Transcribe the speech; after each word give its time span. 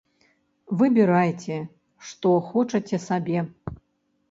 Выбірайце, 0.79 1.59
што 2.11 2.33
хочаце 2.51 3.03
сабе. 3.07 3.47